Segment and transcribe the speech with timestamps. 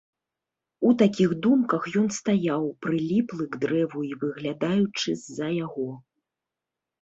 [0.87, 5.87] У такіх думках ён стаяў, прыліплы к дрэву і выглядаючы з-за яго.